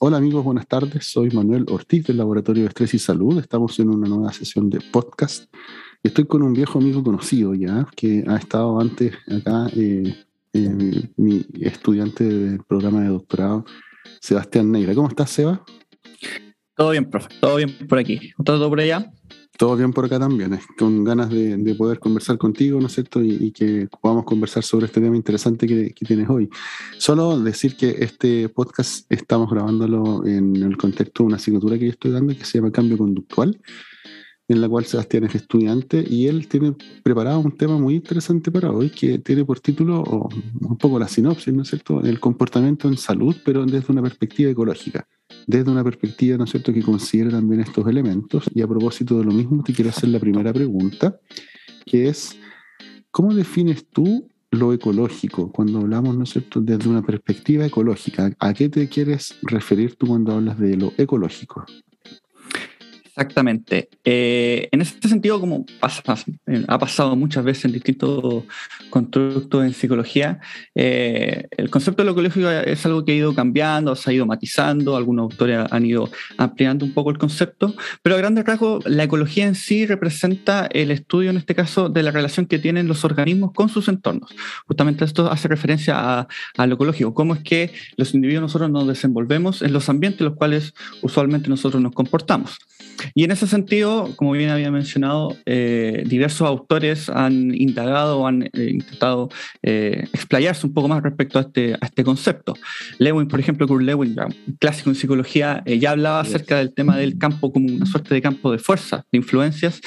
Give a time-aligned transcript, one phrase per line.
[0.00, 1.06] Hola amigos, buenas tardes.
[1.06, 3.36] Soy Manuel Ortiz del Laboratorio de Estrés y Salud.
[3.40, 5.52] Estamos en una nueva sesión de podcast.
[6.04, 10.14] Estoy con un viejo amigo conocido ya, que ha estado antes acá, eh,
[10.52, 13.64] eh, mi estudiante del programa de doctorado,
[14.20, 14.94] Sebastián Negra.
[14.94, 15.64] ¿Cómo estás, Seba?
[16.76, 17.30] Todo bien, profe.
[17.40, 18.30] Todo bien por aquí.
[18.44, 19.10] ¿Todo por allá?
[19.56, 23.22] Todo bien por acá también, eh, con ganas de, poder conversar contigo, ¿no es cierto?
[23.22, 26.48] Y, que podamos conversar sobre este tema interesante que, tienes hoy.
[26.98, 31.90] Solo decir que este podcast estamos grabándolo en el contexto de una asignatura que yo
[31.90, 33.60] estoy dando que se llama Cambio Conductual,
[34.48, 38.70] en la cual Sebastián es estudiante y él tiene preparado un tema muy interesante para
[38.70, 40.02] hoy que tiene por título
[40.60, 42.02] un poco la sinopsis, ¿no es cierto?
[42.02, 45.06] El comportamiento en salud, pero desde una perspectiva ecológica
[45.46, 48.44] desde una perspectiva, ¿no es cierto?, que considere también estos elementos.
[48.54, 51.18] Y a propósito de lo mismo, te quiero hacer la primera pregunta,
[51.86, 52.36] que es,
[53.10, 58.30] ¿cómo defines tú lo ecológico cuando hablamos, ¿no es cierto?, desde una perspectiva ecológica?
[58.38, 61.64] ¿A qué te quieres referir tú cuando hablas de lo ecológico?
[63.18, 63.88] Exactamente.
[64.04, 65.66] Eh, en este sentido, como
[66.46, 68.44] eh, ha pasado muchas veces en distintos
[68.90, 70.38] constructos en psicología,
[70.76, 74.24] eh, el concepto de lo ecológico es algo que ha ido cambiando, se ha ido
[74.24, 79.02] matizando, algunos autores han ido ampliando un poco el concepto, pero a grandes rasgos la
[79.02, 83.04] ecología en sí representa el estudio, en este caso, de la relación que tienen los
[83.04, 84.30] organismos con sus entornos.
[84.68, 88.86] Justamente esto hace referencia a, a lo ecológico, cómo es que los individuos nosotros nos
[88.86, 92.58] desenvolvemos en los ambientes en los cuales usualmente nosotros nos comportamos.
[93.14, 98.44] Y en ese sentido, como bien había mencionado, eh, diversos autores han indagado o han
[98.44, 99.28] eh, intentado
[99.62, 102.54] eh, explayarse un poco más respecto a este, a este concepto.
[102.98, 104.16] Lewin, por ejemplo, Kurt Lewin,
[104.58, 108.52] clásico en psicología, ya hablaba acerca del tema del campo como una suerte de campo
[108.52, 109.80] de fuerza, de influencias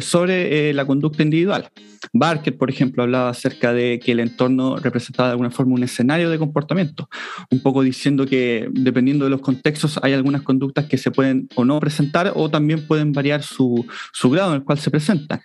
[0.00, 1.70] sobre la conducta individual.
[2.12, 6.30] Barker, por ejemplo, hablaba acerca de que el entorno representaba de alguna forma un escenario
[6.30, 7.08] de comportamiento,
[7.50, 11.64] un poco diciendo que dependiendo de los contextos hay algunas conductas que se pueden o
[11.64, 15.40] no presentar o también pueden variar su, su grado en el cual se presentan.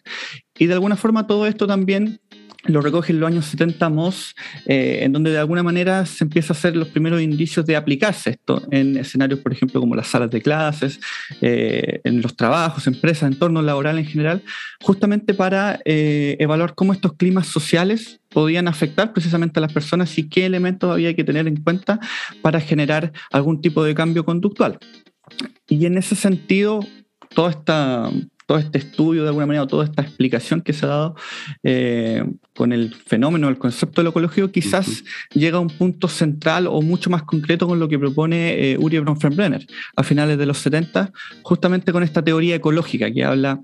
[0.57, 2.19] Y de alguna forma todo esto también
[2.65, 6.53] lo recoge en los años 70 Moss, eh, en donde de alguna manera se empieza
[6.53, 10.29] a hacer los primeros indicios de aplicarse esto en escenarios, por ejemplo, como las salas
[10.29, 10.99] de clases,
[11.41, 14.43] eh, en los trabajos, empresas, entornos laborales en general,
[14.81, 20.27] justamente para eh, evaluar cómo estos climas sociales podían afectar precisamente a las personas y
[20.29, 21.99] qué elementos había que tener en cuenta
[22.41, 24.77] para generar algún tipo de cambio conductual.
[25.67, 26.79] Y en ese sentido,
[27.33, 28.11] toda esta
[28.49, 31.15] todo este estudio de alguna manera, o toda esta explicación que se ha dado
[31.61, 35.03] eh, con el fenómeno, el concepto de lo ecológico, quizás
[35.35, 38.97] llega a un punto central o mucho más concreto con lo que propone eh, Uri
[38.97, 41.11] Bronfenbrenner a finales de los 70,
[41.43, 43.61] justamente con esta teoría ecológica que habla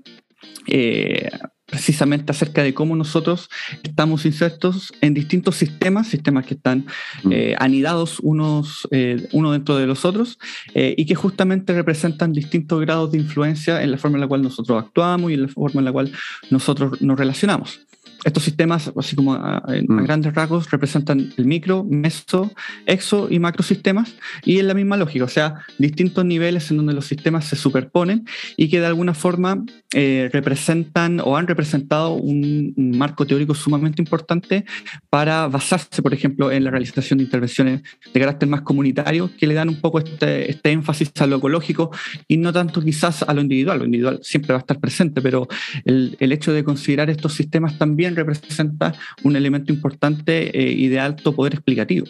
[0.68, 1.30] eh,
[1.66, 3.48] precisamente acerca de cómo nosotros
[3.82, 6.86] estamos insertos en distintos sistemas, sistemas que están
[7.24, 7.32] mm.
[7.32, 10.38] eh, anidados unos eh, uno dentro de los otros
[10.74, 14.82] y que justamente representan distintos grados de influencia en la forma en la cual nosotros
[14.82, 16.12] actuamos y en la forma en la cual
[16.50, 17.80] nosotros nos relacionamos.
[18.26, 20.02] Estos sistemas, así como a, mm.
[20.02, 22.52] grandes rasgos, representan el micro, meso,
[22.84, 27.06] exo y macrosistemas, y en la misma lógica, o sea, distintos niveles en donde los
[27.06, 28.26] sistemas se superponen
[28.56, 34.64] y que de alguna forma eh, representan o han representado un, marco teórico sumamente importante
[35.08, 37.82] para basarse, por ejemplo, en la realización de intervenciones
[38.12, 41.92] de carácter más comunitario que le dan un poco este, este énfasis a lo ecológico
[42.26, 43.78] y no tanto quizás a lo individual.
[43.78, 45.46] Lo individual siempre va a estar presente, pero
[45.84, 50.98] el, el hecho de considerar estos sistemas también representa un elemento importante eh, y de
[50.98, 52.06] alto poder explicativo.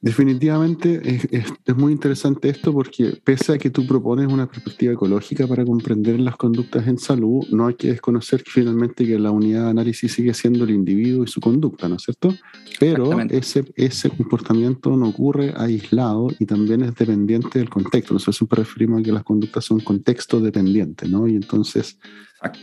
[0.00, 5.64] Definitivamente es, muy interesante esto porque pese a que tú propones una perspectiva ecológica para
[5.64, 10.12] comprender las conductas en salud, no hay que desconocer finalmente que la unidad de análisis
[10.12, 12.34] sigue siendo el individuo y su conducta, ¿no es cierto?
[12.80, 18.14] Pero ese, ese comportamiento no ocurre aislado y también es dependiente del contexto.
[18.14, 21.28] Nosotros siempre referimos a que las conductas son contexto dependientes, ¿no?
[21.28, 21.98] Y entonces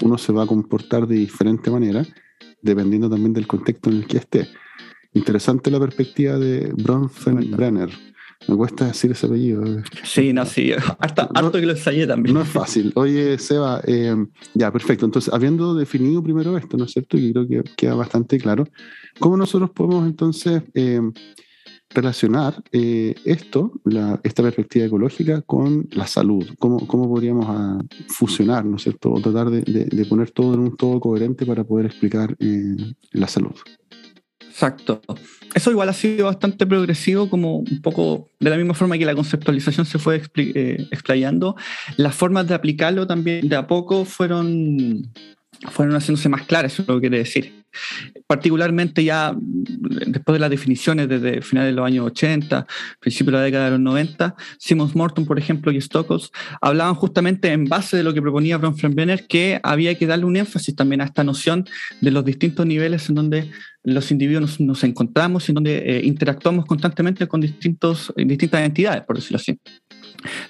[0.01, 2.05] uno se va a comportar de diferente manera
[2.61, 4.47] dependiendo también del contexto en el que esté.
[5.13, 7.89] Interesante la perspectiva de Bronfenbrenner.
[8.47, 9.63] Me cuesta decir ese apellido.
[10.03, 10.71] Sí, no, sí.
[10.99, 12.33] Harto, que lo ensayé también.
[12.33, 12.91] No es fácil.
[12.95, 14.15] Oye, Seba, eh,
[14.53, 15.05] ya, perfecto.
[15.05, 17.17] Entonces, habiendo definido primero esto, ¿no es cierto?
[17.17, 18.65] Y creo que queda bastante claro.
[19.19, 21.01] ¿Cómo nosotros podemos entonces eh,
[21.89, 23.71] relacionar eh, esto,
[24.23, 26.47] esta perspectiva ecológica, con la salud.
[26.59, 29.11] ¿Cómo, cómo podríamos ah, fusionar, ¿no es cierto?
[29.11, 32.75] O tratar de, poner todo en un todo coherente para poder explicar eh,
[33.11, 33.55] la salud.
[34.59, 35.01] Exacto.
[35.55, 39.15] Eso igual ha sido bastante progresivo, como un poco de la misma forma que la
[39.15, 41.55] conceptualización se fue eh, explayando.
[41.97, 45.09] Las formas de aplicarlo también de a poco fueron
[45.67, 47.53] fueron haciéndose más claras, eso es lo que quiere decir.
[48.27, 52.65] particularmente ya después de las definiciones desde finales de los años 80,
[52.99, 56.21] principios de la década de los 90, Simons Morton, por ejemplo, y Stockholm
[56.61, 60.75] hablaban justamente en base de lo que proponía Bronfenbrenner que había que darle un énfasis
[60.75, 61.65] también a esta noción
[62.01, 63.51] de los distintos niveles en donde
[63.83, 69.15] los individuos nos, encontramos y en donde eh, interactuamos constantemente con distintos, distintas entidades, por
[69.15, 69.59] decirlo así.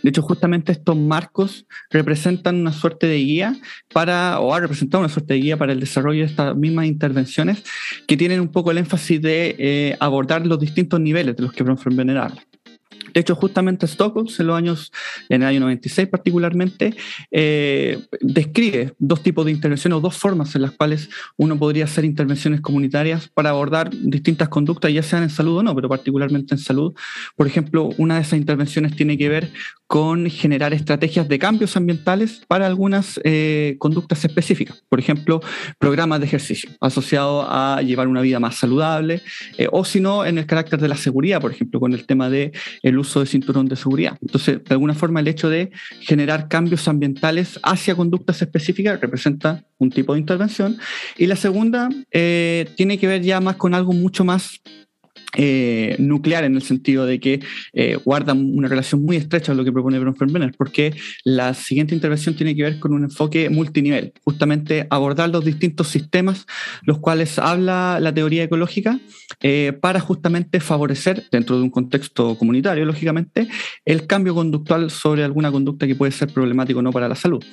[0.04, 3.56] De hecho, justamente estos marcos representan una suerte de guía
[3.94, 7.64] para, o ha representado una suerte de guía para el desarrollo de estas mismas intervenciones
[8.08, 11.64] que tienen un poco el énfasis de eh, abordar los distintos niveles de los que
[11.64, 12.49] habla.
[13.14, 14.92] De hecho, justamente Stockholm, en los años,
[15.30, 16.96] en el año 96 particularmente,
[17.32, 22.06] eh, describe dos tipos de intervenciones o dos formas en las cuales uno podría hacer
[22.06, 26.60] intervenciones comunitarias para abordar distintas conductas, ya sean en salud o no, pero particularmente en
[26.60, 26.94] salud.
[27.36, 29.52] Por ejemplo, una de esas intervenciones tiene que ver
[29.90, 34.84] con generar estrategias de cambios ambientales para algunas eh, conductas específicas.
[34.88, 35.42] Por ejemplo,
[35.80, 39.24] programas de ejercicio asociados a llevar una vida más saludable,
[39.58, 42.30] eh, o si no, en el carácter de la seguridad, por ejemplo, con el tema
[42.30, 42.52] del
[42.84, 44.16] el uso de cinturón de seguridad.
[44.22, 45.72] Entonces, de alguna forma, el hecho de
[46.02, 50.78] generar cambios ambientales hacia conductas específicas representa un tipo de intervención.
[51.18, 54.62] Y la segunda eh, tiene que ver ya más con algo mucho más
[55.38, 57.40] eh, nuclear en el sentido de que
[57.74, 62.36] eh, guarda una relación muy estrecha con lo que propone Bronfenbrenner, porque la siguiente intervención
[62.36, 66.48] tiene que ver con un enfoque multinivel, justamente abordar los distintos sistemas
[66.82, 69.00] los cuales habla la teoría ecológica
[69.42, 73.48] eh, para justamente favorecer, dentro de un contexto comunitario, lógicamente,
[73.86, 77.44] el cambio conductual sobre alguna conducta que puede ser problemático o no para la salud.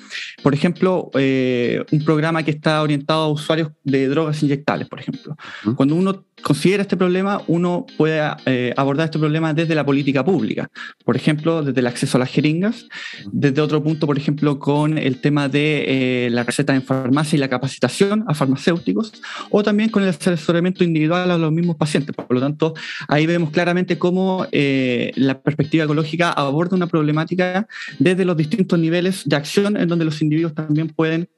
[0.43, 5.37] Por ejemplo, un programa que está orientado a usuarios de drogas inyectables, por ejemplo.
[5.76, 10.71] Cuando uno considera este problema, uno puede eh, abordar este problema desde la política pública,
[11.05, 12.87] por ejemplo, desde el acceso a las jeringas,
[13.33, 17.41] desde otro punto, por ejemplo, con el tema de eh, la receta en farmacia y
[17.41, 19.12] la capacitación a farmacéuticos,
[19.50, 22.15] o también con el asesoramiento individual a los mismos pacientes.
[22.15, 22.75] Por lo tanto,
[23.09, 27.67] ahí vemos claramente cómo eh, la perspectiva ecológica aborda una problemática
[27.99, 31.29] desde los distintos niveles de acción en donde los individuos también pueden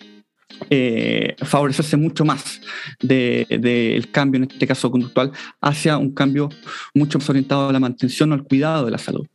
[0.71, 2.61] eh, favorecerse mucho más
[3.01, 6.49] del cambio, en este caso conductual, hacia un cambio
[6.95, 9.27] mucho más orientado a la mantención o al cuidado de la salud.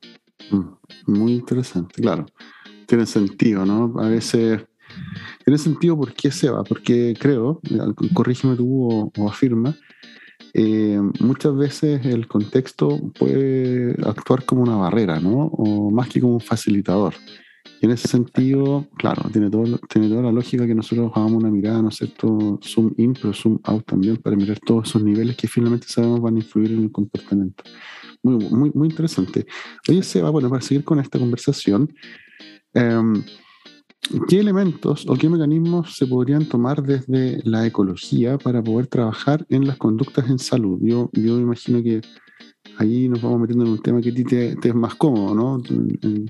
[0.50, 2.26] Mm, muy interesante, claro.
[2.88, 3.94] Tiene sentido, ¿no?
[4.00, 4.66] A veces
[5.44, 7.60] tiene sentido por qué se va, porque creo,
[8.14, 9.76] corrígeme tú o, afirma,
[10.54, 15.48] eh, muchas veces el contexto puede actuar como una barrera, ¿no?
[15.48, 17.16] O más que como un facilitador.
[17.82, 19.68] Y en ese sentido, claro, tiene, toda
[20.22, 22.60] la lógica que nosotros hagamos una mirada, ¿no es cierto?
[22.62, 26.36] Zoom in, pero zoom out también, para mirar todos esos niveles que finalmente sabemos van
[26.36, 27.64] a influir en el comportamiento.
[28.22, 29.46] Muy, muy, muy interesante.
[29.90, 31.94] Oye, Seba, bueno, para seguir con esta conversación,
[32.74, 33.24] em,
[34.28, 39.68] ¿qué elementos o qué mecanismos se podrían tomar desde la ecología para poder trabajar en
[39.68, 40.80] las conductas en salud?
[40.82, 42.02] Yo, yo imagino que
[42.78, 45.62] ahí nos vamos metiendo en un tema que a ti te, es más cómodo, ¿no?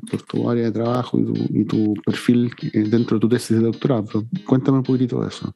[0.09, 4.05] por tu área de trabajo y tu, perfil dentro de tu tesis de doctorado.
[4.45, 5.55] cuéntame un poquitito de eso.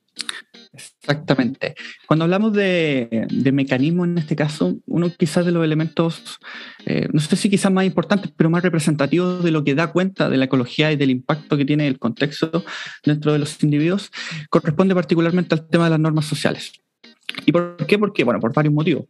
[0.73, 1.75] Exactamente.
[2.07, 6.39] Cuando hablamos de, de mecanismos en este caso, uno quizás de los elementos,
[6.85, 10.29] eh, no sé si quizás más importantes, pero más representativos de lo que da cuenta
[10.29, 12.63] de la ecología y del impacto que tiene el contexto
[13.03, 14.11] dentro de los individuos,
[14.49, 16.73] corresponde particularmente al tema de las normas sociales.
[17.47, 17.97] ¿Y por qué?
[17.97, 19.05] Porque, bueno, por varios motivos.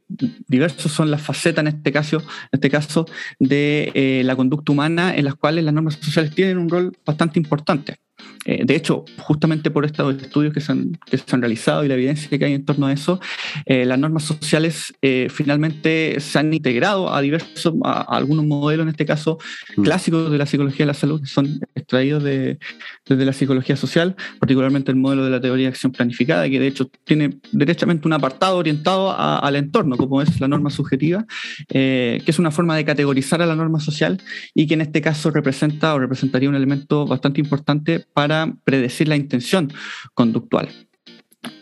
[0.48, 3.08] Diversos son las facetas en este caso, en este caso
[3.40, 7.40] de eh, la conducta humana en las cuales las normas sociales tienen un rol bastante
[7.40, 7.98] importante.
[8.46, 11.88] Eh, de hecho, justamente por estos estudios que se, han, que se, han, realizado y
[11.88, 13.20] la evidencia que hay en torno a eso,
[13.66, 18.90] eh, las normas sociales eh, finalmente se han integrado a diversos, a, algunos modelos, en
[18.90, 19.38] este caso,
[19.76, 19.84] mm.
[19.84, 22.58] clásicos de la psicología de la salud, que son extraídos de,
[23.06, 26.68] desde la psicología social, particularmente el modelo de la teoría de acción planificada, que de
[26.68, 31.26] hecho tiene derechamente un apartado orientado al entorno, como es la norma subjetiva,
[31.68, 34.22] que es una forma de categorizar a la norma social
[34.54, 39.16] y que en este caso representa o representaría un elemento bastante importante para predecir la
[39.16, 39.72] intención
[40.14, 40.87] conductual.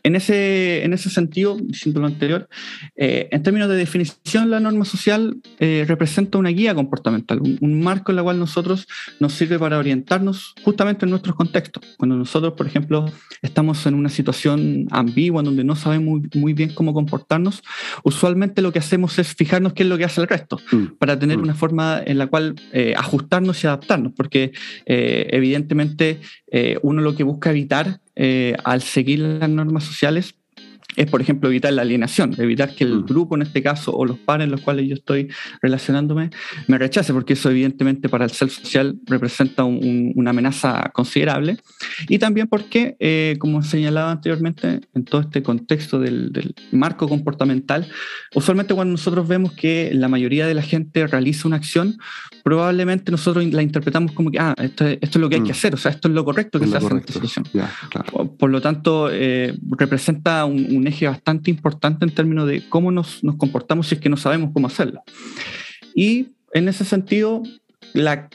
[0.06, 2.48] En ese, en ese sentido, diciendo lo anterior,
[2.96, 8.12] eh, en términos de definición, la norma social eh, representa una guía comportamental, un, marco
[8.12, 8.88] en el cual nosotros
[9.20, 11.84] nos sirve para orientarnos justamente en nuestros contextos.
[11.98, 16.76] Cuando nosotros, por ejemplo, estamos en una situación ambigua, en donde no sabemos muy, bien
[16.76, 17.64] cómo comportarnos,
[18.04, 20.98] usualmente lo que hacemos es fijarnos qué es lo que hace el resto, mm.
[21.00, 21.42] para tener mm.
[21.42, 24.52] una forma en la cual eh, ajustarnos y adaptarnos, porque
[24.86, 26.20] evidentemente
[26.84, 28.02] uno lo que busca evitar
[28.64, 30.36] al seguir las normas sociales
[30.96, 33.06] es, por ejemplo, evitar la alienación, evitar que el Mm.
[33.06, 35.28] grupo, en este caso, o los pares en los cuales yo estoy
[35.62, 36.30] relacionándome,
[36.68, 41.58] me rechace, porque eso evidentemente para el ser social representa un- un- una amenaza considerable.
[42.08, 47.88] Y también porque, eh, como señalaba anteriormente, en todo este contexto del, del marco comportamental,
[48.34, 51.98] usualmente cuando nosotros vemos que la mayoría de la gente realiza una acción,
[52.44, 55.46] probablemente nosotros la interpretamos como que, ah, esto, es- esto es lo que hay Mm.
[55.46, 57.28] que hacer, o sea, esto es lo correcto que Es se hace en esta correcto.
[57.28, 57.46] situación.
[57.54, 58.12] Ya, claro.
[58.12, 62.92] Por- Por lo tanto, eh, representa un, un eje bastante importante en términos de cómo
[62.92, 65.02] nos, nos comportamos si es que no sabemos cómo hacerlo.
[65.94, 67.44] Y en ese sentido,
[67.96, 68.30] la,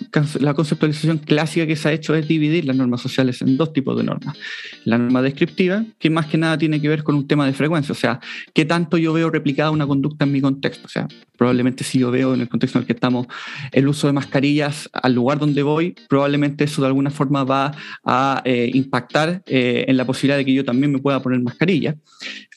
[0.54, 4.04] conceptualización clásica que se ha hecho es dividir las normas sociales en dos tipos de
[4.04, 4.36] normas.
[4.84, 7.92] La norma descriptiva, que más que nada tiene que ver con un tema de frecuencia,
[7.92, 8.20] o sea,
[8.54, 10.86] qué tanto yo veo replicada una conducta en mi contexto.
[10.86, 13.26] O sea, probablemente si yo veo en el contexto en el que estamos
[13.72, 17.72] el uso de mascarillas al lugar donde voy, probablemente eso de alguna forma va
[18.04, 21.96] a eh, impactar eh, en la posibilidad de que yo también me pueda poner mascarilla.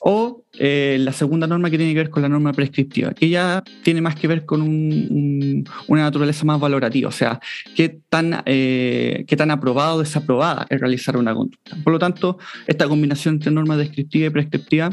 [0.00, 3.62] O eh, la segunda norma que tiene que ver con la norma prescriptiva, que ya
[3.82, 5.33] tiene más que ver con un-
[5.88, 7.40] una naturaleza más valorativa, o sea,
[7.74, 11.76] qué tan, eh, qué tan aprobado o desaprobada es realizar una conducta.
[11.82, 14.90] Por lo tanto, esta combinación entre norma descriptiva y prescriptiva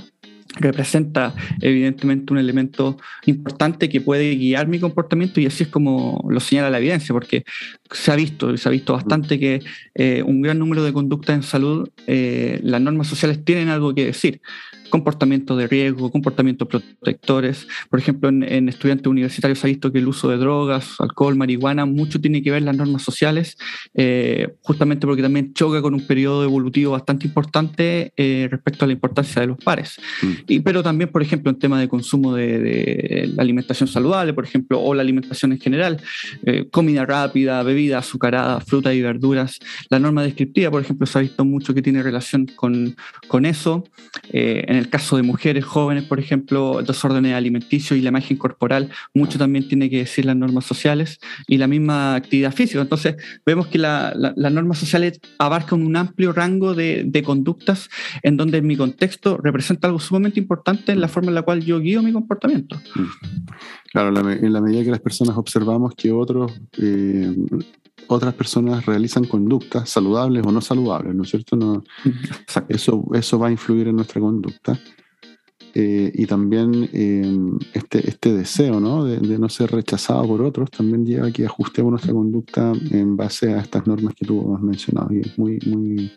[0.59, 6.39] representa evidentemente un elemento importante que puede guiar mi comportamiento y así es como lo
[6.39, 7.43] señala la evidencia, porque
[7.89, 9.61] se ha visto, se ha visto bastante que
[9.95, 14.05] eh, un gran número de conductas en salud, eh, las normas sociales tienen algo que
[14.05, 14.41] decir.
[14.91, 17.67] Comportamientos de riesgo, comportamientos protectores.
[17.89, 21.35] Por ejemplo, en, en estudiantes universitarios se ha visto que el uso de drogas, alcohol,
[21.35, 23.57] marihuana, mucho tiene que ver las normas sociales,
[23.95, 28.93] eh, justamente porque también choca con un periodo evolutivo bastante importante eh, respecto a la
[28.93, 29.97] importancia de los pares.
[30.21, 30.31] Mm.
[30.47, 34.43] Y, pero también, por ejemplo, en tema de consumo de, de la alimentación saludable, por
[34.43, 36.01] ejemplo, o la alimentación en general,
[36.45, 39.57] eh, comida rápida, bebida azucarada, frutas y verduras.
[39.89, 42.95] La norma descriptiva, por ejemplo, se ha visto mucho que tiene relación con,
[43.27, 43.85] con eso.
[44.31, 48.89] Eh, en el caso de mujeres jóvenes, por ejemplo, desórdenes alimenticios y la imagen corporal,
[49.13, 52.81] mucho también tiene que decir las normas sociales y la misma actividad física.
[52.81, 57.89] Entonces, vemos que la- la- las normas sociales abarcan un amplio rango de, de conductas
[58.23, 61.63] en donde en mi contexto representa algo sumamente importante en la forma en la cual
[61.63, 62.81] yo guío mi comportamiento.
[63.91, 67.35] Claro, en la medida que las personas observamos que otros, eh,
[68.07, 71.55] otras personas realizan conductas saludables o no saludables, ¿no es cierto?
[71.55, 71.83] No,
[72.69, 74.79] eso, eso va a influir en nuestra conducta.
[75.73, 77.23] Eh, y también eh,
[77.73, 79.05] este, este deseo ¿no?
[79.05, 83.15] De, de no ser rechazado por otros también lleva a que ajustemos nuestra conducta en
[83.15, 85.13] base a estas normas que tú has mencionado.
[85.13, 86.11] Y es muy, muy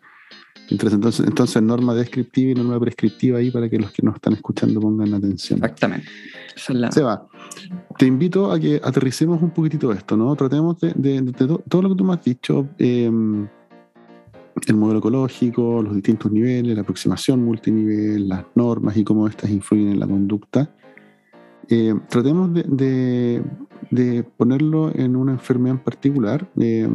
[0.71, 0.95] interesante.
[1.07, 4.81] Entonces, entonces, norma descriptiva y norma prescriptiva ahí para que los que nos están escuchando
[4.81, 5.59] pongan atención.
[5.59, 6.07] Exactamente.
[6.57, 7.27] Esa es la- Seba,
[7.99, 10.35] te invito a que aterricemos un poquitito esto, ¿no?
[10.37, 13.11] Tratemos de, de- de to- todo lo que tú me has dicho, eh,
[14.67, 19.89] el modelo ecológico, los distintos niveles, la aproximación multinivel, las normas y cómo estas influyen
[19.89, 20.71] en la conducta.
[21.69, 23.43] Eh, tratemos de, de-
[23.91, 26.49] de ponerlo en una enfermedad en particular.
[26.59, 26.89] Eh,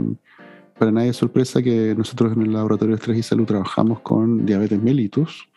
[0.79, 4.45] para nadie es sorpresa que nosotros en el Laboratorio de Estrés y Salud trabajamos con
[4.45, 5.49] diabetes mellitus.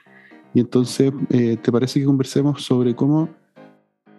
[0.53, 3.29] Y entonces, eh, ¿te parece que conversemos sobre cómo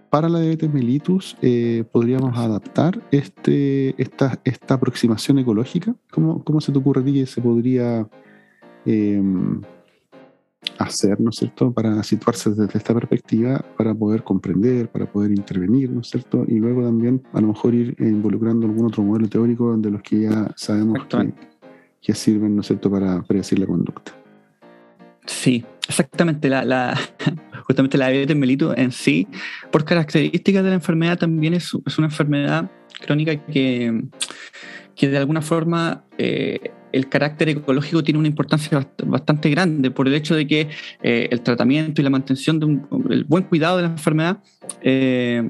[0.10, 5.94] para la diabetes mellitus eh, podríamos adaptar este, esta, esta aproximación ecológica?
[6.10, 8.08] ¿Cómo, ¿Cómo se te ocurre a ti que se podría
[8.86, 9.22] eh,
[10.80, 15.90] hacer, ¿no es cierto?, para situarse desde esta perspectiva, para poder comprender, para poder intervenir,
[15.92, 16.46] ¿no es cierto?
[16.48, 20.22] Y luego también a lo mejor ir involucrando algún otro modelo teórico de los que
[20.22, 21.34] ya sabemos que,
[22.02, 24.14] que sirven, ¿no es cierto?, para predecir la conducta.
[25.26, 26.50] Sí, exactamente.
[26.50, 27.00] La, la-
[27.68, 29.28] justamente la diabetes mellitus en sí,
[29.72, 32.70] por características de la enfermedad, también es, es una enfermedad
[33.06, 34.04] crónica que,
[34.96, 40.08] que de alguna forma eh, el carácter ecológico tiene una importancia bast- bastante grande por
[40.08, 40.70] el hecho de que
[41.02, 44.38] eh, el tratamiento y la mantención de un el buen cuidado de la enfermedad
[44.82, 45.50] eh,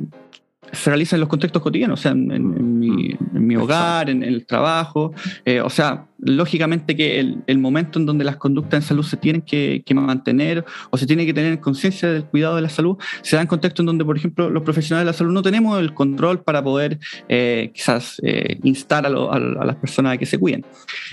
[0.72, 4.10] se realiza en los contextos cotidianos, o sea, en, en- en mi, en mi hogar,
[4.10, 5.14] en, en el trabajo.
[5.46, 9.18] eh, o sea, lógicamente que el, el momento en donde las conductas en salud se
[9.18, 12.98] tienen que, que mantener o se tiene que tener conciencia del cuidado de la salud,
[13.22, 15.80] se da en contextos en donde, por ejemplo, los profesionales de la salud no tenemos
[15.80, 17.00] el control para poder
[17.30, 20.66] eh, quizás eh, instar a, lo- a- a las personas a que se cuiden.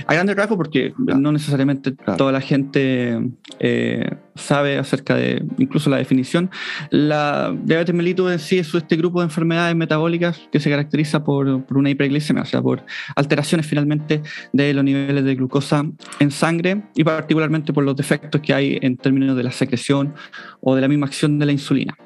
[0.07, 1.21] A grandes rasgos, porque Claro.
[1.21, 2.17] no necesariamente Claro.
[2.17, 3.21] toda la gente
[3.59, 6.51] eh, sabe acerca de incluso la definición,
[6.91, 11.65] la diabetes mellitus en sí es este grupo de enfermedades metabólicas que se caracteriza por,
[11.65, 12.85] por una hiperglicemia, o sea, por
[13.17, 15.85] alteraciones finalmente de los niveles de glucosa
[16.19, 20.15] en sangre y particularmente por los defectos que hay en términos de la secreción
[20.61, 21.97] o de la misma acción de la insulina.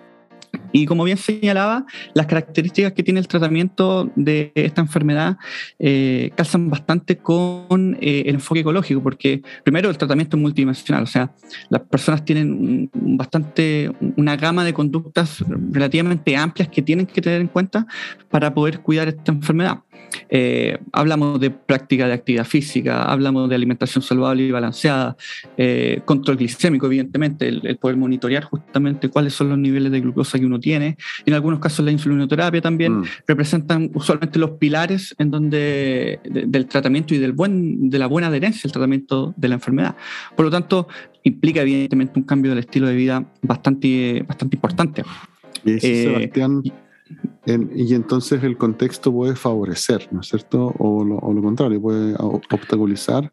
[0.72, 5.36] Y como bien señalaba, las características que tiene el tratamiento de esta enfermedad
[5.78, 11.06] eh, calzan bastante con eh, el enfoque ecológico, porque primero el tratamiento es multidimensional, o
[11.06, 11.32] sea,
[11.68, 17.48] las personas tienen bastante una gama de conductas relativamente amplias que tienen que tener en
[17.48, 17.86] cuenta
[18.30, 19.78] para poder cuidar esta enfermedad.
[20.28, 25.16] Eh, hablamos de práctica de actividad física, hablamos de alimentación saludable y balanceada,
[25.56, 30.46] eh, control glicémico, evidentemente, el, poder monitorear justamente cuáles son los niveles de glucosa que
[30.46, 30.96] uno tiene.
[31.26, 33.04] En algunos casos la insulinoterapia también mm.
[33.26, 38.62] representan usualmente los pilares en donde del tratamiento y del buen, de la buena adherencia
[38.68, 39.96] al tratamiento de la enfermedad.
[40.36, 40.88] Por lo tanto,
[41.22, 45.02] implica evidentemente un cambio del estilo de vida bastante, bastante importante.
[45.64, 46.72] Sebastián, y
[47.46, 50.75] entonces el contexto puede favorecer, ¿no es cierto?
[50.78, 53.32] O lo, contrario, puede obstaculizar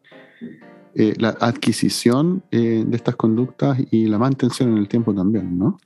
[0.94, 5.78] eh, la adquisición eh, de estas conductas y la mantención en el tiempo también, ¿no?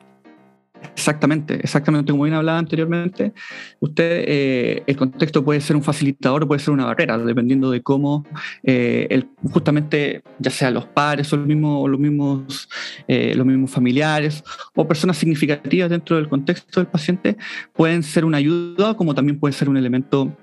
[0.95, 3.33] Exactamente, exactamente como bien hablaba anteriormente,
[3.81, 7.83] usted, eh, el contexto puede ser un facilitador o puede ser una barrera, dependiendo de
[7.83, 8.25] cómo
[8.63, 12.69] el, justamente, ya sea los padres o los mismos, mismos,
[13.09, 14.43] los mismos familiares
[14.75, 17.37] o personas significativas dentro del contexto del paciente,
[17.75, 20.37] pueden ser una ayuda como también puede ser un elemento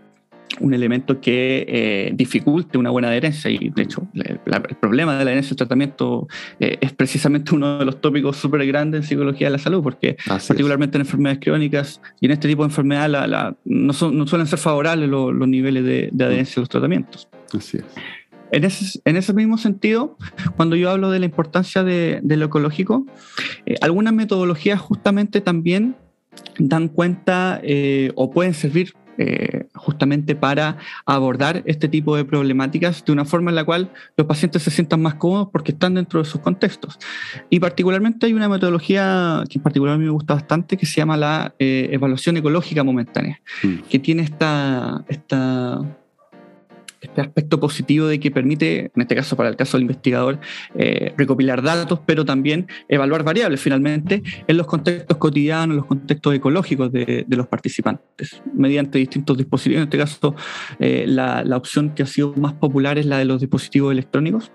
[0.63, 5.31] un elemento que eh, dificulte una buena adherencia y de hecho el problema de la
[5.31, 6.27] adherencia al tratamiento
[6.59, 10.15] eh, es precisamente uno de los tópicos súper grandes en psicología de la salud porque
[10.25, 15.33] particularmente en enfermedades crónicas y en este tipo de enfermedad no, suelen ser favorables los,
[15.47, 17.27] niveles de, adherencia a los tratamientos.
[17.55, 17.83] Así es.
[18.51, 20.15] En ese, en ese, mismo sentido,
[20.55, 23.05] cuando yo hablo de la importancia de, lo ecológico,
[23.65, 25.95] eh, algunas metodologías justamente también
[26.57, 27.61] dan cuenta
[28.15, 33.55] o pueden servir eh, justamente para abordar este tipo de problemáticas de una forma en
[33.55, 36.99] la cual los pacientes se sientan más cómodos porque están dentro de sus contextos.
[37.49, 40.95] Y particularmente hay una metodología que en particular a mí me gusta bastante que se
[40.95, 43.75] llama la eh, evaluación ecológica momentánea, mm.
[43.89, 45.81] que tiene esta, esta
[47.13, 50.39] este aspecto positivo de que permite, en este caso para el caso del investigador,
[50.75, 56.33] eh, recopilar datos, pero también evaluar variables finalmente en los contextos cotidianos, en los contextos
[56.33, 59.77] ecológicos de, los participantes, mediante distintos dispositivos.
[59.77, 60.35] En este caso,
[60.79, 64.51] eh, la, la opción que ha sido más popular es la de los dispositivos electrónicos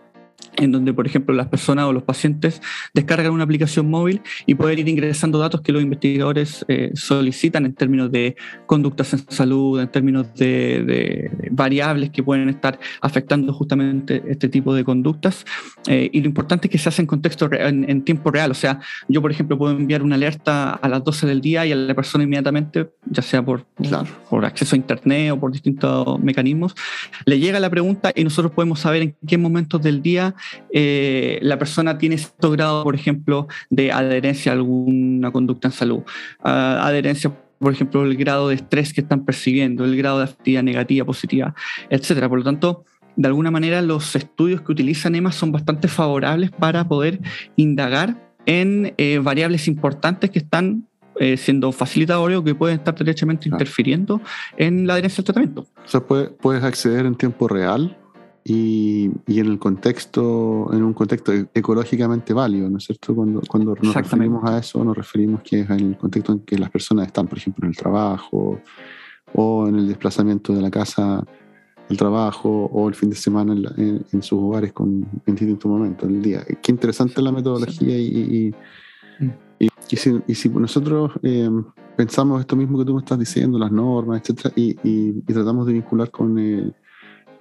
[0.58, 2.60] en donde, por ejemplo, las personas o los pacientes
[2.92, 7.74] descargan una aplicación móvil y pueden ir ingresando datos que los investigadores eh, solicitan en
[7.74, 14.48] términos de conductas en salud, en términos de, variables que pueden estar afectando justamente este
[14.48, 15.46] tipo de conductas.
[15.86, 18.50] Eh, y lo importante es que se hace en contexto en, tiempo real.
[18.50, 21.72] O sea, yo, por ejemplo, puedo enviar una alerta a las 12 del día y
[21.72, 23.64] a la persona inmediatamente, ya sea por,
[24.28, 26.74] por acceso a Internet o por distintos mecanismos,
[27.24, 30.27] le llega la pregunta y nosotros podemos saber en qué momentos del día
[30.72, 36.02] eh, la persona tiene cierto grado, por ejemplo, de adherencia a alguna conducta en salud,
[36.42, 41.04] adherencia por ejemplo, el grado de estrés que están percibiendo, el grado de actividad negativa,
[41.04, 41.54] positiva,
[41.90, 42.28] etcétera.
[42.28, 42.84] Por lo tanto,
[43.16, 47.20] de alguna manera, los estudios que utilizan EMA son bastante favorables para poder
[47.56, 50.86] indagar en eh, variables importantes que están
[51.20, 54.20] eh, siendo facilitadores o que pueden estar derechamente interfiriendo
[54.56, 55.66] en la adherencia al tratamiento.
[55.84, 57.97] O sea, puedes acceder en tiempo real
[58.50, 63.14] y, y, en el contexto, en un contexto e-, ecológicamente válido, ¿no es cierto?
[63.14, 66.56] Cuando, cuando nos referimos a eso, nos referimos que es en el contexto en que
[66.56, 68.58] las personas están, por ejemplo, en el trabajo
[69.34, 71.22] o en el desplazamiento de la casa
[71.90, 76.22] al trabajo o el fin de semana en, sus hogares con, en distintos momentos del
[76.22, 76.42] día.
[76.62, 78.54] Qué interesante la metodología y,
[79.20, 79.30] mm.
[79.58, 81.50] y, y, si, y, si, nosotros eh,
[81.96, 86.10] pensamos esto mismo que tú me estás diciendo, las normas, etcétera, y, tratamos de vincular
[86.10, 86.38] con...
[86.38, 86.72] Eh,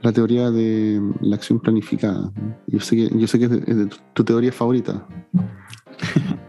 [0.02, 2.32] la teoría de la acción planificada.
[2.68, 5.06] Yo sé que, yo sé que es, de, tu, teoría favorita.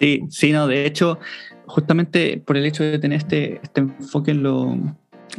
[0.00, 1.20] Sí, sí, no, de hecho,
[1.66, 4.76] justamente por el hecho de tener este, este enfoque en lo,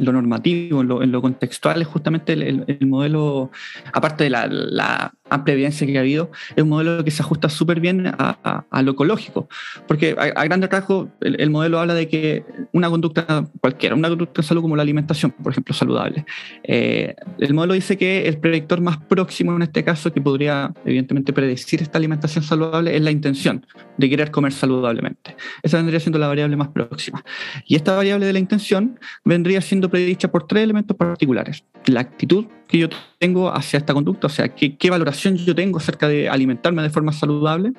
[0.00, 3.50] normativo, en lo, en lo, contextual, es justamente el, el, modelo,
[3.92, 7.80] aparte de la, amplia evidencia que ha habido, es un modelo que se ajusta súper
[7.80, 9.48] bien a, lo ecológico.
[9.86, 14.42] Porque a, a grandes rasgos, el, modelo habla de que una conducta cualquiera, una conducta
[14.42, 16.24] de salud como la alimentación, por ejemplo, saludable.
[16.62, 21.32] Eh, el modelo dice que el predictor más próximo en este caso, que podría evidentemente
[21.32, 25.36] predecir esta alimentación saludable, es la intención de querer comer saludablemente.
[25.62, 27.24] Esa vendría siendo la variable más próxima.
[27.66, 31.64] Y esta variable de la intención vendría siendo predicha por tres elementos particulares.
[31.86, 35.78] La actitud que yo tengo hacia esta conducta, o sea, qué, qué valoración yo tengo
[35.78, 37.72] acerca de alimentarme de forma saludable,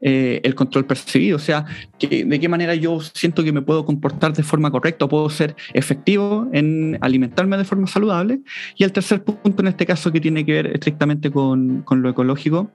[0.00, 1.64] eh, el control percibido, o sea,
[1.98, 5.56] de qué manera yo siento que me puedo comportar de forma correcta o puedo ser
[5.74, 8.40] efectivo en alimentarme de forma saludable.
[8.76, 12.10] Y el tercer punto en este caso que tiene que ver estrictamente con, con lo
[12.10, 12.70] ecológico,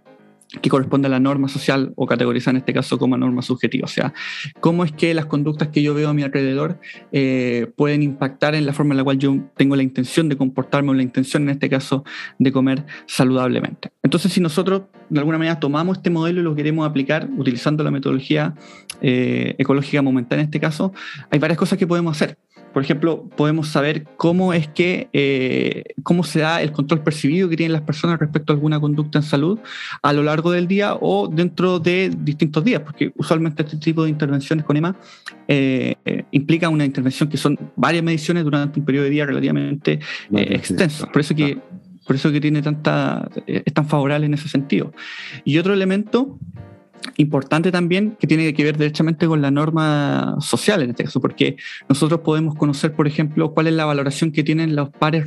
[0.61, 3.85] que corresponde a la norma social o categorizada en este caso como norma subjetiva.
[3.85, 4.13] O sea,
[4.59, 6.79] cómo es que las conductas que yo veo a mi alrededor
[7.11, 10.91] eh, pueden impactar en la forma en la cual yo tengo la intención de comportarme
[10.91, 12.05] o la intención en este caso
[12.39, 13.91] de comer saludablemente.
[14.03, 17.91] Entonces, si nosotros de alguna manera tomamos este modelo y lo queremos aplicar utilizando la
[17.91, 18.55] metodología
[19.01, 20.93] eh, ecológica momentánea en este caso,
[21.29, 22.37] hay varias cosas que podemos hacer.
[22.73, 27.57] Por ejemplo, podemos saber cómo es que, eh, cómo se da el control percibido que
[27.57, 29.59] tienen las personas respecto a alguna conducta en salud
[30.01, 34.09] a lo largo del día o dentro de distintos días, porque usualmente este tipo de
[34.09, 34.95] intervenciones con EMA
[35.47, 35.95] eh,
[36.31, 39.99] implica una intervención que son varias mediciones durante un periodo de día relativamente
[40.31, 41.07] eh, extenso.
[41.11, 41.57] Por eso que
[42.05, 44.93] por eso que tiene tanta, es tan favorable en ese sentido.
[45.43, 46.39] Y otro elemento
[47.17, 51.57] importante también que tiene que ver derechamente con la norma social en este caso, porque
[51.89, 55.25] nosotros podemos conocer, por ejemplo, cuál es la valoración que tienen los pares,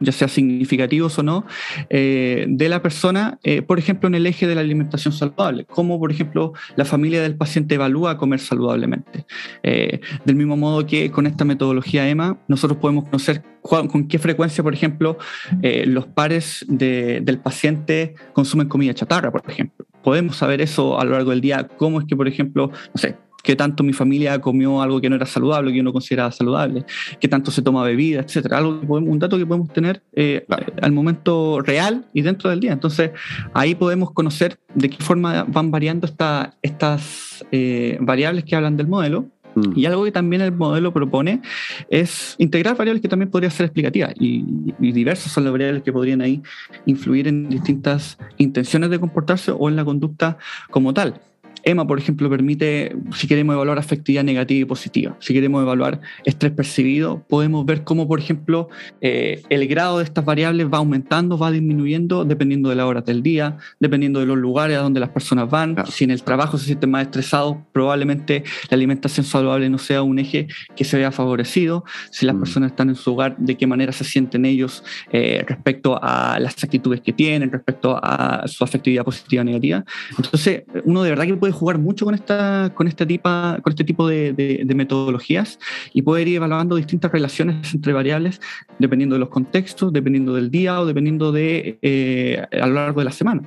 [0.00, 1.44] ya sea significativos o no,
[1.88, 5.98] eh, de la persona, eh, por ejemplo, en el eje de la alimentación saludable, cómo,
[5.98, 9.26] por ejemplo, la familia del paciente evalúa comer saludablemente.
[9.62, 14.64] Eh, del mismo modo que con esta metodología EMA, nosotros podemos conocer con qué frecuencia,
[14.64, 15.18] por ejemplo,
[15.60, 21.30] los pares del paciente consumen comida chatarra, por ejemplo podemos saber eso a lo largo
[21.30, 25.00] del día, cómo es que, por ejemplo, no sé, qué tanto mi familia comió algo
[25.00, 26.84] que no era saludable, que yo no consideraba saludable,
[27.20, 28.58] qué tanto se toma bebida, etcétera.
[28.58, 30.46] Algo que podemos, un dato que podemos tener eh,
[30.80, 32.72] al momento real y dentro del día.
[32.72, 33.12] Entonces,
[33.54, 39.26] ahí podemos conocer de qué forma van variando estas eh, variables que hablan del modelo
[39.54, 39.78] Mm.
[39.78, 41.40] Y algo que también el modelo propone
[41.88, 44.44] es integrar variables que también podrían ser explicativas y,
[44.80, 46.42] y, diversas son las variables que podrían ahí
[46.86, 50.38] influir en distintas intenciones de comportarse o en la conducta
[50.70, 51.20] como tal.
[51.64, 56.52] EMA, por ejemplo, permite, si queremos evaluar afectividad negativa y positiva, si queremos evaluar estrés
[56.52, 58.68] percibido, podemos ver cómo, por ejemplo,
[59.00, 63.22] eh, el grado de estas variables va aumentando, va disminuyendo, dependiendo de la hora del
[63.22, 65.76] día, dependiendo de los lugares a donde las personas van.
[65.90, 70.18] Si en el trabajo se sienten más estresados, probablemente la alimentación saludable no sea un
[70.18, 71.84] eje que se vea favorecido.
[72.10, 72.40] Si las mm.
[72.40, 76.62] personas están en su hogar, de qué manera se sienten ellos eh, respecto a las
[76.62, 79.84] actitudes que tienen, respecto a su afectividad positiva o negativa.
[80.16, 83.84] Entonces, uno de verdad que puede jugar mucho con, esta, con, este, tipa, con este
[83.84, 85.58] tipo de, metodologías
[85.92, 88.40] y poder ir evaluando distintas relaciones entre variables
[88.78, 93.04] dependiendo de los contextos, dependiendo del día o dependiendo de eh, a lo largo de
[93.04, 93.42] la semana.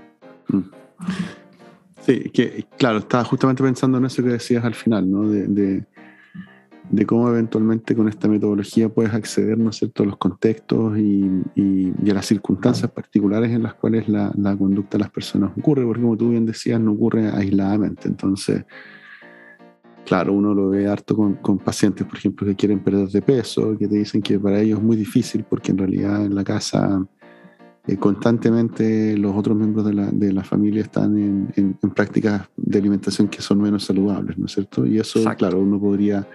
[0.49, 0.59] Mm.
[2.05, 5.27] Sí, que claro, estaba justamente pensando en eso que decías al final, ¿no?
[5.29, 5.85] de
[7.07, 10.03] cómo eventualmente con esta metodología puedes acceder ¿no cierto?
[10.03, 11.43] a los contextos y,
[12.09, 16.17] a las circunstancias particulares en las cuales la, conducta de las personas ocurre, porque como
[16.17, 18.07] tú bien decías, no ocurre aisladamente.
[18.07, 18.65] Entonces,
[20.05, 23.87] claro, uno lo ve harto con, pacientes, por ejemplo, que quieren perder de peso, que
[23.87, 27.03] te dicen que para ellos es muy difícil porque en realidad en la casa
[27.87, 32.77] eh, constantemente los otros miembros de la, de la familia están en, en, prácticas de
[32.77, 34.85] alimentación que son menos saludables, ¿no es cierto?
[34.85, 36.27] Y eso, claro, uno podría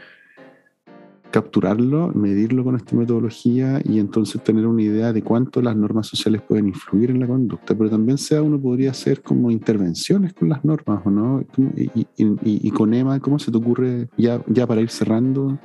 [1.31, 6.43] capturarlo, medirlo con esta metodología y entonces tener una idea de cuánto las normas sociales
[6.43, 10.65] pueden influir en la conducta, pero también sea uno podría hacer como intervenciones con las
[10.65, 11.45] normas, ¿o no?
[11.77, 15.59] Y, con EMA, ¿cómo se te ocurre ya, ya para ir cerrando?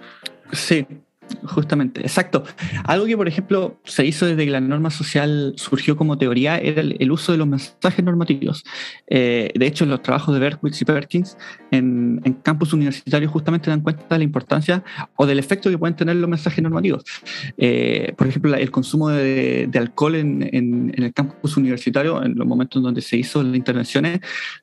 [0.51, 0.85] Sí,
[1.45, 2.43] Justamente, exacto.
[2.85, 6.81] Algo que, por ejemplo, se hizo desde que la norma social surgió como teoría era
[6.81, 8.63] el, uso de los mensajes normativos.
[9.07, 11.37] Eh, de hecho, los trabajos de Berkowitz y Perkins
[11.71, 14.83] en, campus universitarios justamente dan cuenta de la importancia
[15.15, 17.03] o del efecto que pueden tener los mensajes normativos.
[17.57, 22.83] Eh, por ejemplo, el consumo de, alcohol en, el campus universitario, en los momentos en
[22.83, 24.19] donde se hizo las intervenciones,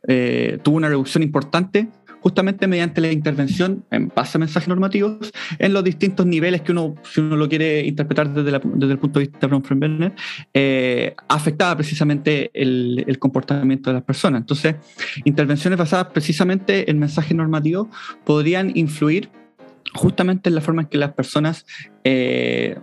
[0.09, 1.89] eh, tuvo una reducción importante
[2.21, 6.95] justamente mediante la intervención en base a mensajes normativos en los distintos niveles que uno,
[7.03, 10.13] si uno lo quiere interpretar desde, desde el punto de vista de Bronfenberner,
[10.55, 14.43] eh, afectaba precisamente el, el, comportamiento de las personas.
[14.43, 14.77] Entonces,
[15.25, 17.89] intervenciones basadas precisamente en mensajes normativos
[18.25, 19.31] podrían influir
[19.95, 21.67] justamente en la forma en que las personas
[22.05, 22.79] eh,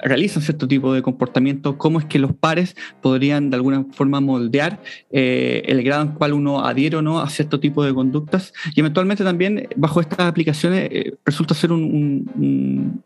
[0.00, 4.80] realizan cierto tipo de comportamiento, cómo es que los pares podrían de alguna forma moldear
[5.10, 8.52] eh, el grado en cual uno adhiere o no a cierto tipo de conductas.
[8.74, 13.02] Y eventualmente también bajo estas aplicaciones eh, resulta ser un, un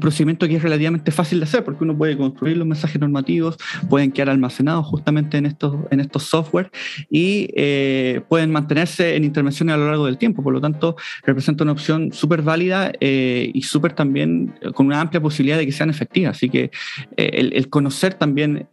[0.00, 3.56] procedimiento que es relativamente fácil de hacer porque uno puede construir los mensajes normativos,
[3.88, 6.70] pueden quedar almacenados justamente en estos, en estos software
[7.10, 10.42] y eh, pueden mantenerse en intervenciones a lo largo del tiempo.
[10.42, 15.20] Por lo tanto, representa una opción súper válida eh, y súper también con una amplia
[15.20, 16.36] posibilidad de que sean efectivas.
[16.36, 16.70] Así que
[17.16, 18.68] eh, el, conocer también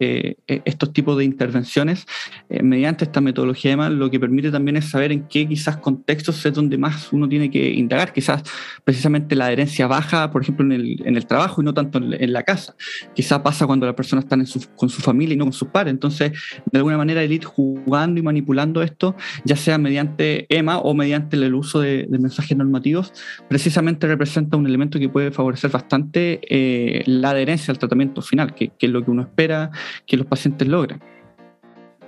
[0.46, 2.06] estos tipos de intervenciones
[2.48, 6.52] mediante esta metodología además lo que permite también es saber en qué quizás contextos es
[6.52, 8.12] donde más uno tiene que indagar.
[8.12, 8.42] Quizás
[8.84, 11.98] precisamente la adherencia baja, por ejemplo, en el el, en el trabajo y no tanto
[11.98, 12.74] en, la casa.
[13.14, 14.44] Quizá pasa cuando las personas están
[14.76, 15.92] con su familia y no con sus padres.
[15.92, 16.32] Entonces,
[16.70, 21.36] de alguna manera, el ir jugando y manipulando esto, ya sea mediante EMA o mediante
[21.36, 23.12] el uso de, mensajes normativos,
[23.48, 28.68] precisamente representa un elemento que puede favorecer bastante eh, la adherencia al tratamiento final, que,
[28.68, 29.70] que es lo que uno espera
[30.06, 31.00] que los pacientes logren.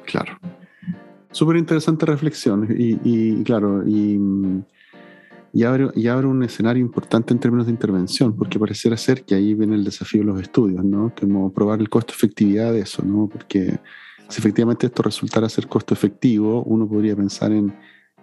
[0.04, 0.38] Claro.
[1.34, 4.20] Súper interesante reflexión y, claro, y,
[5.62, 9.54] abre, y abre un escenario importante en términos de intervención, porque pareciera ser que ahí
[9.54, 11.12] viene el desafío de los estudios, ¿no?
[11.18, 13.28] Como probar el costo-efectividad de eso, ¿no?
[13.28, 13.78] Porque
[14.28, 17.72] si efectivamente esto resultara ser costo efectivo, uno podría pensar en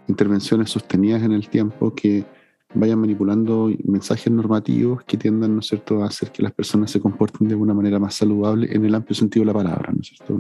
[0.08, 2.26] intervenciones sostenidas en el tiempo que
[2.74, 7.00] vayan manipulando mensajes normativos que tiendan, ¿no es cierto?, a hacer que las personas se
[7.00, 10.08] comporten de una manera más saludable en el amplio sentido de la palabra, ¿no es
[10.08, 10.38] cierto?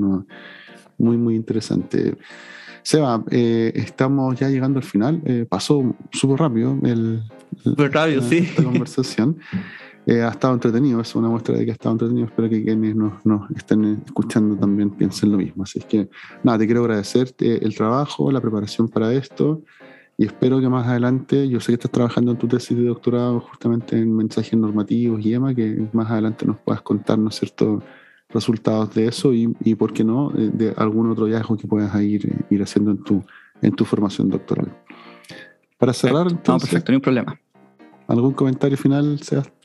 [0.97, 2.15] muy, muy interesante.
[2.83, 5.21] Seba, eh, estamos ya llegando al final.
[5.25, 7.23] Eh, pasó súper rápido el,
[7.77, 8.39] rápido, sí.
[8.39, 9.37] esta conversación.
[10.07, 12.25] Eh, ha estado entretenido, es una muestra de que ha estado entretenido.
[12.25, 15.61] Espero que quienes nos, nos, estén escuchando también piensen lo mismo.
[15.61, 16.09] Así es que,
[16.43, 19.61] nada, te quiero agradecer el trabajo, la preparación para esto
[20.21, 23.39] y espero que más adelante, yo sé que estás trabajando en tu tesis de doctorado
[23.39, 27.81] justamente en mensajes normativos y EMA, que más adelante nos puedas contar, ¿no es cierto?,
[28.33, 32.45] resultados de eso y, y por qué no, de, algún otro hallazgo que puedas ir,
[32.49, 33.23] ir haciendo en tu,
[33.61, 34.67] en tu formación doctoral.
[35.77, 37.39] Para cerrar, entonces, no, perfecto, hay problema.
[38.07, 39.55] ¿Algún comentario final, Sebastián?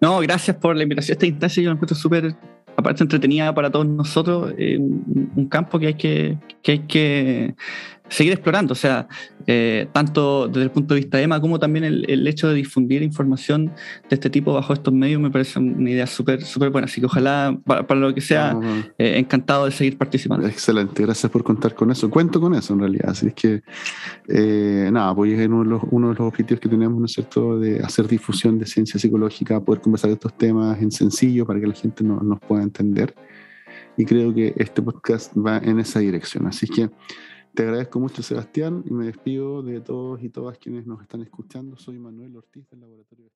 [0.00, 1.62] No, gracias por la invitación a esta instancia.
[1.62, 2.36] Yo me encuentro súper,
[2.76, 7.54] aparte entretenida para todos nosotros, eh, un, campo que hay que, que hay que
[8.08, 9.08] seguir explorando, o sea,
[9.46, 13.02] eh, tanto desde el punto de vista de EMA como también el, hecho de difundir
[13.02, 13.72] información
[14.08, 17.06] de este tipo bajo estos medios me parece una idea súper súper buena, así que
[17.06, 18.58] ojalá para, lo que sea,
[18.98, 20.46] eh, encantado de seguir participando.
[20.46, 23.62] Excelente, gracias por contar con eso, cuento con eso en realidad, así es que
[24.28, 27.12] eh, nada, pues es uno de, los, uno de los objetivos que tenemos, ¿no es
[27.12, 31.60] cierto?, de hacer difusión de ciencia psicológica, poder conversar de estos temas en sencillo para
[31.60, 33.14] que la gente no, nos pueda entender.
[33.96, 36.88] Y creo que este podcast va en esa dirección, así que
[37.58, 41.76] te agradezco mucho, Sebastián, y me despido de todos y todas quienes nos están escuchando.
[41.76, 43.30] Soy Manuel Ortiz del Laboratorio de